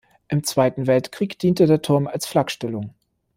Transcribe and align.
Im 0.29 0.43
Zweiten 0.43 0.87
Weltkrieg 0.87 1.37
diente 1.37 1.67
der 1.67 1.83
Turm 1.83 2.07
als 2.07 2.25
Flakstellung. 2.25 2.95